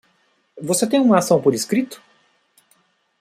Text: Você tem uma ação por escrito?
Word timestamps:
Você 0.59 0.87
tem 0.89 0.99
uma 0.99 1.19
ação 1.19 1.39
por 1.39 1.53
escrito? 1.53 2.01